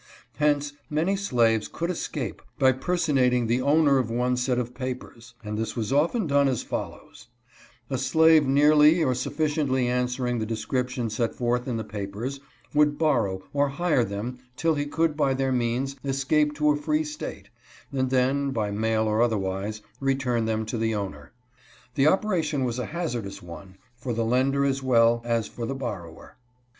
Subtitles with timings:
[0.37, 5.59] Hence many slaves could escape by personating the owner of one set of papers; and
[5.59, 7.27] this was often done as follows:
[7.87, 12.39] A slave nearly or sufficiently answering the description set forth in the papers,
[12.73, 17.03] would borrow or hire them till he could by their means escape to a free
[17.03, 17.51] state,
[17.93, 21.31] and then, by mail or otherwise, return them to the owner.
[21.93, 24.01] The operation was a hazardous one 246 HAZARDOUS OPERATION.
[24.01, 26.37] for the lender as well as for the borrower.